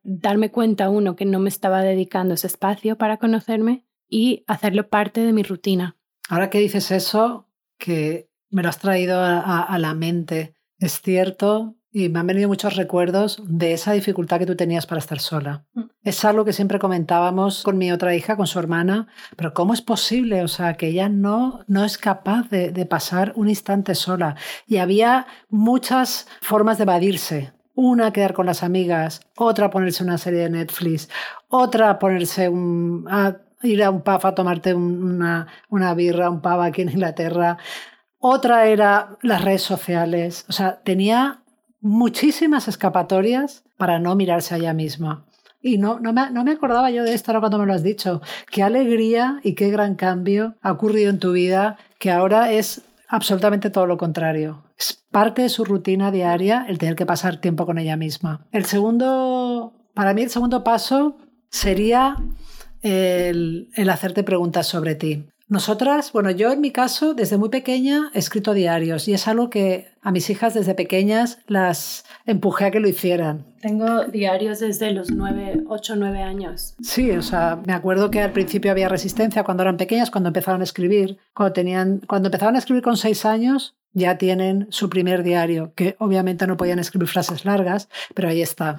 [0.04, 5.22] darme cuenta, uno, que no me estaba dedicando ese espacio para conocerme y hacerlo parte
[5.22, 5.98] de mi rutina.
[6.28, 12.10] Ahora que dices eso, que me lo has traído a la mente, es cierto y
[12.10, 15.66] me han venido muchos recuerdos de esa dificultad que tú tenías para estar sola.
[15.74, 15.82] Mm.
[16.04, 19.82] Es algo que siempre comentábamos con mi otra hija, con su hermana, pero ¿cómo es
[19.82, 20.44] posible?
[20.44, 24.36] O sea, que ella no, no es capaz de, de pasar un instante sola.
[24.68, 27.54] Y había muchas formas de evadirse.
[27.74, 31.10] Una, quedar con las amigas, otra, ponerse una serie de Netflix,
[31.48, 36.60] otra, ponerse un, a ir a un pub a tomarte una, una birra, un pub
[36.60, 37.58] aquí en Inglaterra.
[38.20, 40.46] Otra era las redes sociales.
[40.50, 41.42] O sea, tenía
[41.82, 45.26] muchísimas escapatorias para no mirarse a ella misma.
[45.62, 47.84] Y no, no, me, no me acordaba yo de esto ahora cuando me lo has
[47.84, 48.22] dicho.
[48.50, 53.70] Qué alegría y qué gran cambio ha ocurrido en tu vida, que ahora es absolutamente
[53.70, 54.64] todo lo contrario.
[54.78, 58.46] Es parte de su rutina diaria el tener que pasar tiempo con ella misma.
[58.52, 61.18] El segundo, para mí el segundo paso
[61.50, 62.16] sería
[62.82, 65.26] el, el hacerte preguntas sobre ti.
[65.50, 69.50] Nosotras, bueno, yo en mi caso, desde muy pequeña he escrito diarios y es algo
[69.50, 73.48] que a mis hijas desde pequeñas las empujé a que lo hicieran.
[73.60, 76.76] Tengo diarios desde los 9, 8, 9 años.
[76.84, 80.62] Sí, o sea, me acuerdo que al principio había resistencia cuando eran pequeñas, cuando empezaron
[80.62, 81.18] a escribir.
[81.34, 85.96] Cuando, tenían, cuando empezaron a escribir con 6 años, ya tienen su primer diario, que
[85.98, 88.78] obviamente no podían escribir frases largas, pero ahí está.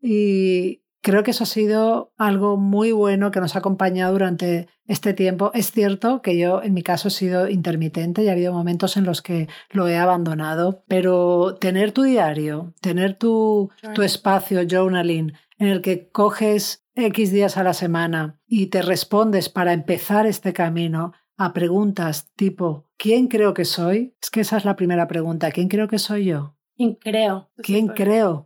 [0.00, 5.14] Y, Creo que eso ha sido algo muy bueno que nos ha acompañado durante este
[5.14, 5.52] tiempo.
[5.54, 9.04] Es cierto que yo en mi caso he sido intermitente y ha habido momentos en
[9.04, 15.68] los que lo he abandonado, pero tener tu diario, tener tu, tu espacio journaling en
[15.68, 21.12] el que coges X días a la semana y te respondes para empezar este camino
[21.36, 24.16] a preguntas tipo ¿quién creo que soy?
[24.20, 25.52] Es que esa es la primera pregunta.
[25.52, 26.56] ¿Quién creo que soy yo?
[26.74, 27.48] ¿Quién creo?
[27.62, 28.45] ¿Quién creo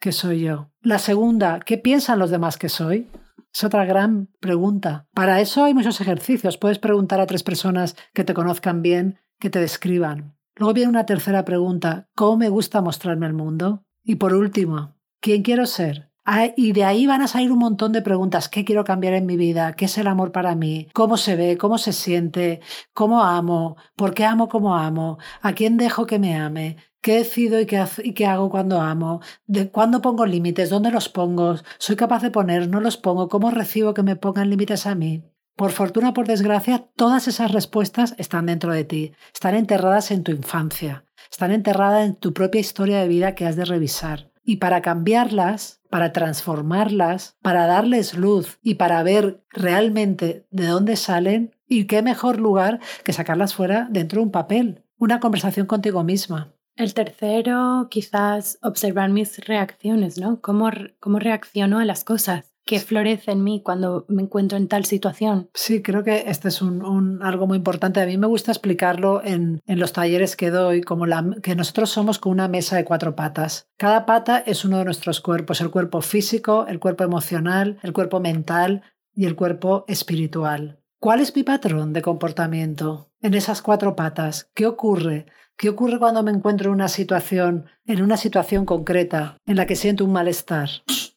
[0.00, 0.70] que soy yo?
[0.80, 3.08] La segunda, ¿qué piensan los demás que soy?
[3.52, 5.06] Es otra gran pregunta.
[5.14, 6.58] Para eso hay muchos ejercicios.
[6.58, 10.36] Puedes preguntar a tres personas que te conozcan bien, que te describan.
[10.56, 12.08] Luego viene una tercera pregunta.
[12.14, 13.84] ¿Cómo me gusta mostrarme al mundo?
[14.02, 16.10] Y por último, ¿quién quiero ser?
[16.24, 18.48] Ah, y de ahí van a salir un montón de preguntas.
[18.48, 19.74] ¿Qué quiero cambiar en mi vida?
[19.74, 20.88] ¿Qué es el amor para mí?
[20.92, 21.56] ¿Cómo se ve?
[21.56, 22.60] ¿Cómo se siente?
[22.92, 23.76] ¿Cómo amo?
[23.94, 25.18] ¿Por qué amo como amo?
[25.40, 26.78] ¿A quién dejo que me ame?
[27.06, 29.20] ¿Qué decido y qué, hago cuando amo?
[29.46, 30.70] ¿De cuándo pongo límites?
[30.70, 31.54] ¿Dónde los pongo?
[31.78, 32.68] ¿Soy capaz de poner?
[32.68, 33.28] ¿No los pongo?
[33.28, 35.22] ¿Cómo recibo que me pongan límites a mí?
[35.54, 40.32] Por fortuna por desgracia, todas esas respuestas están dentro de ti, están enterradas en tu
[40.32, 44.32] infancia, están enterradas en tu propia historia de vida que has de revisar.
[44.42, 51.54] Y para cambiarlas, para transformarlas, para darles luz y para ver realmente de dónde salen,
[51.68, 56.55] y qué mejor lugar que sacarlas fuera dentro de un papel, una conversación contigo misma.
[56.76, 60.42] El tercero, quizás observar mis reacciones, ¿no?
[60.42, 62.52] ¿Cómo, cómo reacciono a las cosas?
[62.66, 65.48] ¿Qué florece en mí cuando me encuentro en tal situación?
[65.54, 68.00] Sí, creo que este es un, algo muy importante.
[68.00, 71.90] A mí me gusta explicarlo en, en los talleres que doy, como la, que nosotros
[71.90, 73.70] somos como una mesa de cuatro patas.
[73.78, 78.20] Cada pata es uno de nuestros cuerpos, el cuerpo físico, el cuerpo emocional, el cuerpo
[78.20, 78.82] mental
[79.14, 80.80] y el cuerpo espiritual.
[80.98, 84.50] ¿Cuál es mi patrón de comportamiento en esas cuatro patas?
[84.54, 85.26] ¿Qué ocurre?
[85.58, 89.74] ¿Qué ocurre cuando me encuentro en una situación, en una situación concreta, en la que
[89.74, 90.68] siento un malestar?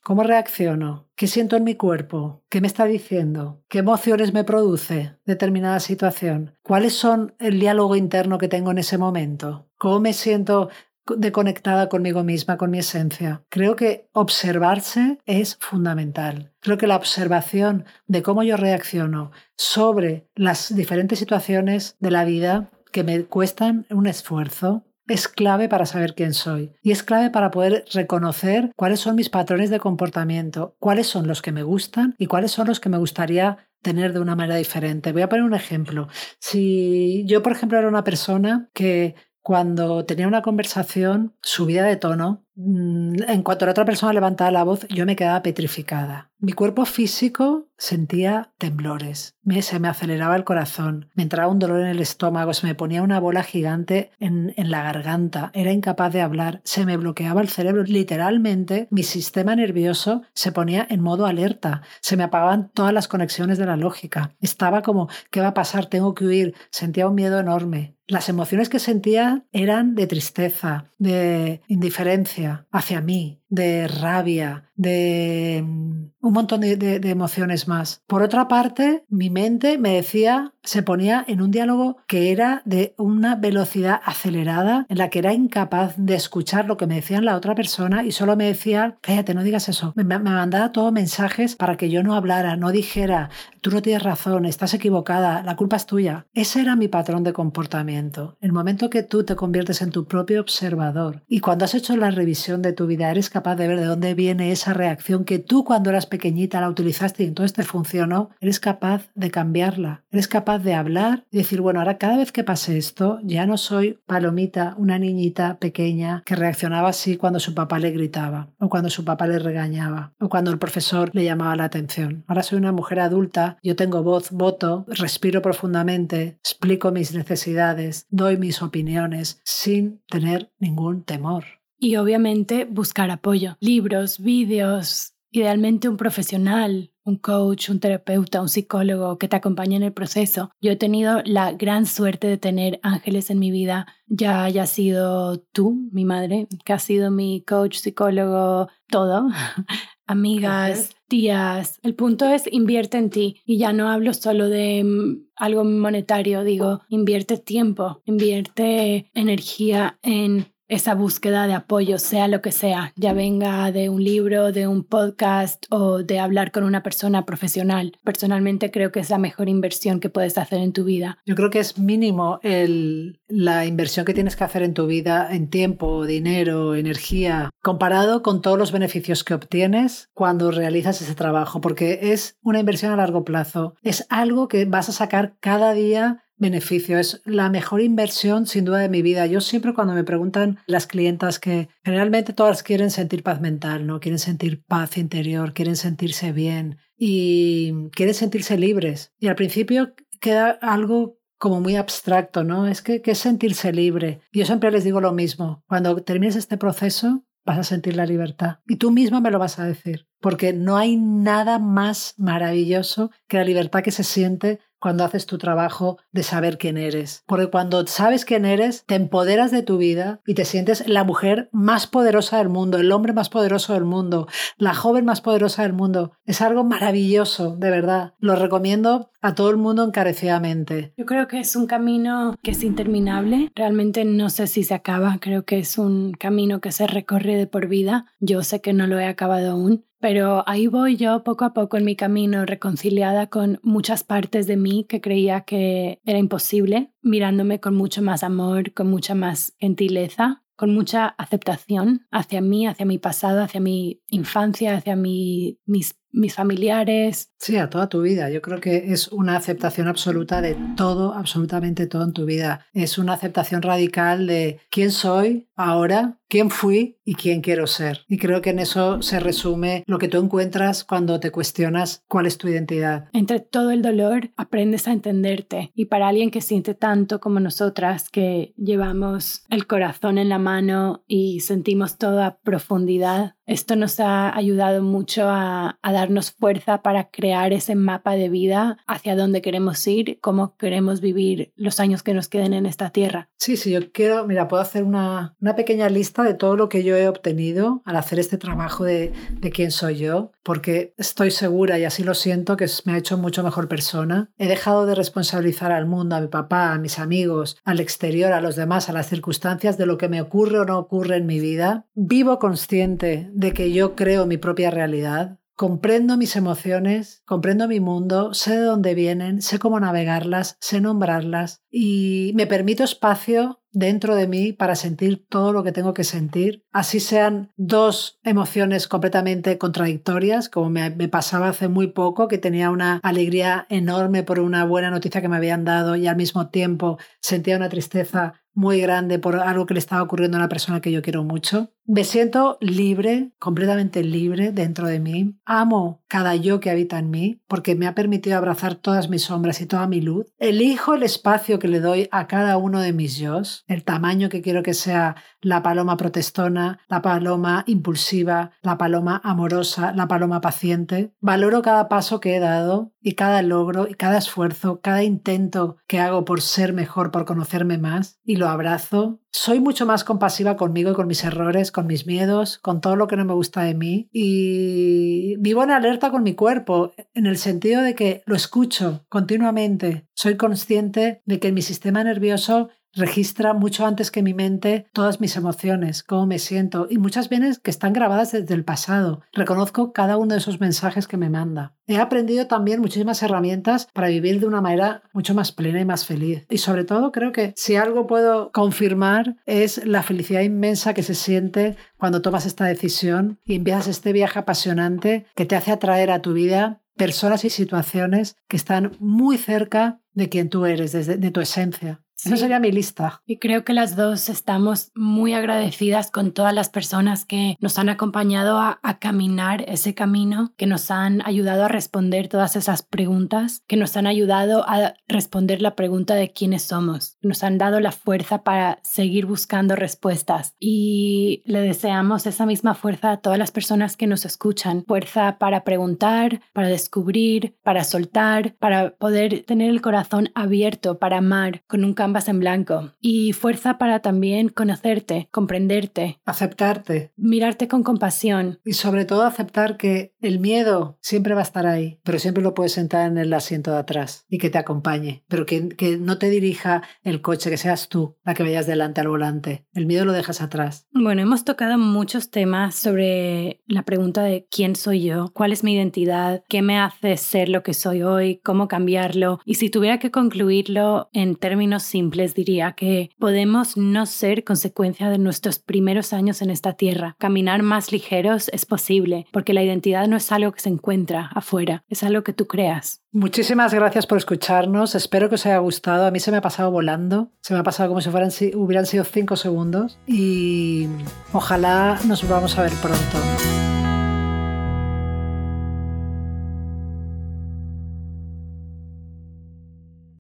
[0.02, 1.08] ¿Cómo reacciono?
[1.18, 2.42] ¿Qué siento en mi cuerpo?
[2.48, 3.62] ¿Qué me está diciendo?
[3.68, 6.56] ¿Qué emociones me produce determinada situación?
[6.64, 9.68] ¿Cuáles son el diálogo interno que tengo en ese momento?
[9.78, 10.70] ¿Cómo me siento
[11.18, 13.44] deconectada conmigo misma, con mi esencia.
[13.50, 16.52] Creo que observarse es fundamental.
[16.60, 22.70] Creo que la observación de cómo yo reacciono sobre las diferentes situaciones de la vida
[22.92, 27.52] que me cuestan un esfuerzo, es clave para saber quién soy y es clave para
[27.52, 32.28] poder reconocer cuáles son mis patrones de comportamiento, cuáles son los que me gustan y
[32.28, 35.12] cuáles son los que me gustaría tener de una manera diferente.
[35.12, 36.08] Voy a poner un ejemplo.
[36.40, 42.46] Si yo, por ejemplo, era una persona que cuando tenía una conversación subida de tono,
[42.56, 46.29] mm, en cuanto la otra persona levantaba la voz, yo me quedaba petrificada.
[46.42, 51.88] Mi cuerpo físico sentía temblores, se me aceleraba el corazón, me entraba un dolor en
[51.88, 56.22] el estómago, se me ponía una bola gigante en, en la garganta, era incapaz de
[56.22, 57.84] hablar, se me bloqueaba el cerebro.
[57.84, 63.58] Literalmente, mi sistema nervioso se ponía en modo alerta, se me apagaban todas las conexiones
[63.58, 64.36] de la lógica.
[64.40, 65.88] Estaba como, ¿qué va a pasar?
[65.88, 66.56] Tengo que huir.
[66.70, 67.96] Sentía un miedo enorme.
[68.08, 76.06] Las emociones que sentía eran de tristeza, de indiferencia hacia mí, de rabia, de mm,
[76.22, 78.02] un montón de, emociones más.
[78.08, 82.94] Por otra parte, mi mente me decía, se ponía en un diálogo que era de
[82.96, 87.36] una velocidad acelerada, en la que era incapaz de escuchar lo que me decía la
[87.36, 89.94] otra persona y solo me decía, cállate, no digas eso.
[89.96, 94.04] Me, me mandaba todos mensajes para que yo no hablara, no dijera, tú no tienes
[94.04, 96.28] razón, estás equivocada, la culpa es tuya.
[96.36, 98.38] Ese era mi patrón de comportamiento.
[98.40, 102.12] El momento que tú te conviertes en tu propio observador y cuando has hecho la
[102.12, 105.64] revisión de tu vida eres capaz de ver de dónde viene esa reacción que tú
[105.64, 110.59] cuando eras pequeñita la utilizaste y entonces te funcionó, eres capaz de cambiarla, eres capaz
[110.64, 114.76] de hablar y decir, bueno, ahora cada vez que pase esto ya no soy palomita,
[114.78, 119.28] una niñita pequeña que reaccionaba así cuando su papá le gritaba o cuando su papá
[119.28, 122.24] le regañaba o cuando el profesor le llamaba la atención.
[122.28, 128.38] Ahora soy una mujer adulta, yo tengo voz, voto, respiro profundamente, explico mis necesidades, doy
[128.38, 131.46] mis opiniones sin tener ningún temor.
[131.78, 139.18] Y obviamente buscar apoyo, libros, vídeos, idealmente un profesional, un coach, un terapeuta, un psicólogo
[139.18, 140.52] que te acompañe en el proceso.
[140.62, 145.40] Yo he tenido la gran suerte de tener ángeles en mi vida, ya haya sido
[145.52, 149.30] tú, mi madre, que ha sido mi coach, psicólogo, todo,
[150.08, 151.80] amigas, tías.
[151.84, 153.42] El punto es invierte en ti.
[153.46, 160.48] Y ya no hablo solo de mm, algo monetario, digo, invierte tiempo, invierte energía en
[160.70, 164.84] esa búsqueda de apoyo, sea lo que sea, ya venga de un libro, de un
[164.84, 167.98] podcast o de hablar con una persona profesional.
[168.04, 171.18] Personalmente creo que es la mejor inversión que puedes hacer en tu vida.
[171.26, 175.28] Yo creo que es mínimo el, la inversión que tienes que hacer en tu vida
[175.32, 181.62] en tiempo, dinero, energía, comparado con todos los beneficios que obtienes cuando realizas ese trabajo,
[181.62, 183.76] porque es una inversión a largo plazo.
[183.82, 186.98] Es algo que vas a sacar cada día beneficio.
[186.98, 189.28] Es la mejor inversión sin duda de mi vida.
[189.28, 194.00] Yo siempre cuando me preguntan las clientas que generalmente todas quieren sentir paz mental, ¿no?
[194.00, 199.14] Quieren sentir paz interior, quieren sentirse bien y quieren sentirse libres.
[199.20, 202.68] Y al principio queda algo como muy abstracto, ¿no?
[202.68, 204.22] Es que, que es sentirse libre.
[204.34, 205.64] Yo siempre les digo lo mismo.
[205.68, 208.60] Cuando termines este proceso, vas a sentir la libertad.
[208.68, 213.38] Y tú mismo me lo vas a decir, porque no hay nada más maravilloso que
[213.38, 217.24] la libertad que se siente cuando haces tu trabajo de saber quién eres.
[217.28, 221.50] Porque cuando sabes quién eres, te empoderas de tu vida y te sientes la mujer
[221.52, 224.28] más poderosa del mundo, el hombre más poderoso del mundo,
[224.58, 226.14] la joven más poderosa del mundo.
[226.26, 228.14] Es algo maravilloso, de verdad.
[228.20, 230.94] Lo recomiendo a todo el mundo encarecidamente.
[230.98, 233.52] Yo creo que es un camino que es interminable.
[233.56, 235.18] Realmente no sé si se acaba.
[235.20, 238.06] Creo que es un camino que se recorre de por vida.
[238.20, 241.78] Yo sé que no lo he acabado aún, pero ahí voy yo poco a poco
[241.78, 247.60] en mi camino, reconciliada con muchas partes de mí que creía que era imposible, mirándome
[247.60, 252.98] con mucho más amor, con mucha más gentileza, con mucha aceptación hacia mí, hacia mi
[252.98, 257.32] pasado, hacia mi infancia, hacia mi, mis mis familiares.
[257.38, 258.30] Sí, a toda tu vida.
[258.30, 262.66] Yo creo que es una aceptación absoluta de todo, absolutamente todo en tu vida.
[262.74, 268.06] Es una aceptación radical de quién soy ahora, quién fui y quién quiero ser.
[268.08, 272.26] Y creo que en eso se resume lo que tú encuentras cuando te cuestionas cuál
[272.26, 273.10] es tu identidad.
[273.14, 275.72] Entre todo el dolor aprendes a entenderte.
[275.76, 281.04] Y para alguien que siente tanto como nosotras, que llevamos el corazón en la mano
[281.08, 287.74] y sentimos toda profundidad, esto nos ha ayudado mucho a, darnos fuerza para crear ese
[287.74, 292.54] mapa de vida hacia dónde queremos ir, cómo queremos vivir los años que nos queden
[292.54, 293.28] en esta tierra.
[293.38, 296.96] Sí, sí, yo quiero, mira, puedo hacer una, pequeña lista de todo lo que yo
[296.96, 301.86] he obtenido al hacer este trabajo de, de quién soy yo, porque estoy segura y
[301.86, 304.30] así lo siento que me ha hecho mucho mejor persona.
[304.38, 308.42] He dejado de responsabilizar al mundo, a mi papá, a mis amigos, al exterior, a
[308.42, 311.40] los demás, a las circunstancias de lo que me ocurre o no ocurre en mi
[311.40, 311.88] vida.
[311.96, 318.34] Vivo consciente de que yo creo mi propia realidad, comprendo mis emociones, comprendo mi mundo,
[318.34, 324.28] sé de dónde vienen, sé cómo navegarlas, sé nombrarlas y me permito espacio dentro de
[324.28, 330.50] mí para sentir todo lo que tengo que sentir, así sean dos emociones completamente contradictorias,
[330.50, 335.22] como me, pasaba hace muy poco, que tenía una alegría enorme por una buena noticia
[335.22, 339.66] que me habían dado y al mismo tiempo sentía una tristeza muy grande por algo
[339.66, 341.72] que le estaba ocurriendo a una persona que yo quiero mucho.
[341.92, 345.40] Me siento libre, completamente libre dentro de mí.
[345.44, 349.60] Amo cada yo que habita en mí porque me ha permitido abrazar todas mis sombras
[349.60, 350.28] y toda mi luz.
[350.38, 354.44] Elijo el espacio que le doy a cada uno de mis yo, el tamaño que
[354.44, 361.12] quiero que sea la paloma protestona, la paloma impulsiva, la paloma amorosa, la paloma paciente.
[361.22, 366.00] Valoro cada paso que he dado y cada logro y cada esfuerzo, cada intento que
[366.00, 369.20] hago por ser mejor, por conocerme más y lo abrazo.
[369.32, 373.08] Soy mucho más compasiva conmigo y con mis errores, con mis miedos, con todo lo
[373.08, 377.38] que no me gusta de mí y vivo en alerta con mi cuerpo en el
[377.38, 380.08] sentido de que lo escucho continuamente.
[380.16, 385.36] Soy consciente de que mi sistema nervioso registra mucho antes que mi mente todas mis
[385.36, 389.22] emociones, cómo me siento y muchas veces que están grabadas desde el pasado.
[389.34, 391.76] Reconozco cada uno de esos mensajes que me manda.
[391.88, 396.06] He aprendido también muchísimas herramientas para vivir de una manera mucho más plena y más
[396.06, 396.46] feliz.
[396.50, 401.16] Y sobre todo creo que si algo puedo confirmar es la felicidad inmensa que se
[401.16, 406.22] siente cuando tomas esta decisión y empiezas este viaje apasionante que te hace atraer a
[406.22, 411.40] tu vida personas y situaciones que están muy cerca de quien tú eres, de tu
[411.40, 412.02] esencia.
[412.26, 413.22] Esa sería mi lista.
[413.26, 417.90] Y creo que las dos estamos muy agradecidas con todas las personas que nos han
[417.90, 423.64] acompañado a, a, caminar ese camino, que nos han ayudado a responder todas esas preguntas,
[423.68, 427.92] que nos han ayudado a responder la pregunta de quiénes somos, nos han dado la
[427.92, 430.56] fuerza para seguir buscando respuestas.
[430.60, 435.64] Y le deseamos esa misma fuerza a todas las personas que nos escuchan, fuerza para
[435.64, 441.94] preguntar, para descubrir, para soltar, para poder tener el corazón abierto, para amar con un
[442.10, 448.60] canvas en blanco y fuerza para también conocerte, comprenderte, aceptarte, mirarte con compasión.
[448.66, 452.56] Y sobre todo aceptar que el miedo siempre va a estar ahí, pero siempre lo
[452.56, 456.18] puedes sentar en el asiento de atrás y que te acompañe, pero que, que no
[456.18, 459.68] te dirija el coche, que seas tú la que vayas delante al volante.
[459.76, 460.88] El miedo lo dejas atrás.
[460.92, 465.76] Bueno, hemos tocado muchos temas sobre la pregunta de quién soy yo, cuál es mi
[465.76, 469.40] identidad, qué me hace ser lo que soy hoy, cómo cambiarlo.
[469.46, 471.99] Y si tuviera que concluirlo en términos simples,
[472.36, 477.16] diría que podemos no ser consecuencia de nuestros primeros años en esta tierra.
[477.20, 481.84] Caminar más ligeros es posible, porque la identidad no es algo que se encuentra afuera,
[481.90, 483.02] es algo que tú creas.
[483.12, 484.94] Muchísimas gracias por escucharnos.
[484.94, 486.06] Espero que os haya gustado.
[486.06, 487.32] A mí se me ha pasado volando.
[487.42, 489.98] Se me ha pasado como si fueran, hubieran sido cinco segundos.
[490.06, 490.88] Y
[491.34, 493.69] ojalá nos volvamos a ver pronto.